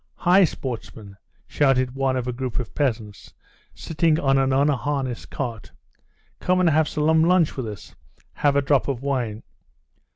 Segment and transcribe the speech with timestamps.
[0.15, 1.15] "Hi, sportsmen!"
[1.45, 3.35] shouted one of a group of peasants,
[3.75, 5.71] sitting on an unharnessed cart;
[6.39, 7.93] "come and have some lunch with us!
[8.33, 9.43] Have a drop of wine!"